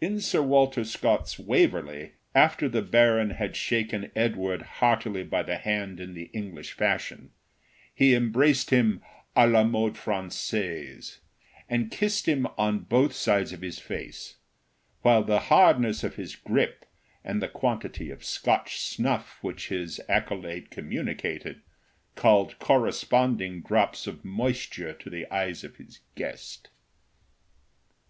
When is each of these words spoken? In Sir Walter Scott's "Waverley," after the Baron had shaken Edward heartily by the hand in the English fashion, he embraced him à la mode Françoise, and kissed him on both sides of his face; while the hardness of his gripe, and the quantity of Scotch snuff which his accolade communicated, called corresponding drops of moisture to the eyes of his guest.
In 0.00 0.18
Sir 0.22 0.40
Walter 0.40 0.82
Scott's 0.82 1.38
"Waverley," 1.38 2.12
after 2.34 2.70
the 2.70 2.80
Baron 2.80 3.32
had 3.32 3.54
shaken 3.54 4.10
Edward 4.16 4.62
heartily 4.80 5.22
by 5.24 5.42
the 5.42 5.58
hand 5.58 6.00
in 6.00 6.14
the 6.14 6.30
English 6.32 6.72
fashion, 6.72 7.32
he 7.94 8.14
embraced 8.14 8.70
him 8.70 9.02
à 9.36 9.44
la 9.52 9.62
mode 9.62 9.92
Françoise, 9.96 11.18
and 11.68 11.90
kissed 11.90 12.24
him 12.26 12.46
on 12.56 12.78
both 12.78 13.12
sides 13.12 13.52
of 13.52 13.60
his 13.60 13.78
face; 13.78 14.36
while 15.02 15.22
the 15.22 15.38
hardness 15.52 16.02
of 16.02 16.16
his 16.16 16.34
gripe, 16.34 16.86
and 17.22 17.42
the 17.42 17.48
quantity 17.48 18.08
of 18.10 18.24
Scotch 18.24 18.80
snuff 18.80 19.36
which 19.42 19.68
his 19.68 20.00
accolade 20.08 20.70
communicated, 20.70 21.60
called 22.14 22.58
corresponding 22.58 23.60
drops 23.60 24.06
of 24.06 24.24
moisture 24.24 24.94
to 24.94 25.10
the 25.10 25.26
eyes 25.30 25.62
of 25.62 25.76
his 25.76 26.00
guest. 26.14 26.70